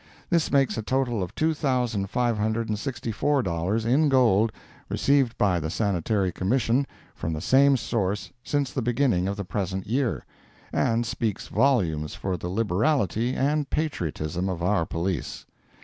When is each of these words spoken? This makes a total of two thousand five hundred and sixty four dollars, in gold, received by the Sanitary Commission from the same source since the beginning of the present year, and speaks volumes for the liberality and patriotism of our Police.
This 0.31 0.51
makes 0.51 0.79
a 0.79 0.81
total 0.81 1.21
of 1.21 1.35
two 1.35 1.53
thousand 1.53 2.09
five 2.09 2.35
hundred 2.39 2.69
and 2.69 2.79
sixty 2.79 3.11
four 3.11 3.43
dollars, 3.43 3.85
in 3.85 4.09
gold, 4.09 4.51
received 4.89 5.37
by 5.37 5.59
the 5.59 5.69
Sanitary 5.69 6.31
Commission 6.31 6.87
from 7.13 7.33
the 7.33 7.39
same 7.39 7.77
source 7.77 8.31
since 8.43 8.71
the 8.71 8.81
beginning 8.81 9.27
of 9.27 9.37
the 9.37 9.45
present 9.45 9.85
year, 9.85 10.25
and 10.73 11.05
speaks 11.05 11.49
volumes 11.49 12.15
for 12.15 12.35
the 12.35 12.49
liberality 12.49 13.35
and 13.35 13.69
patriotism 13.69 14.49
of 14.49 14.63
our 14.63 14.87
Police. 14.87 15.45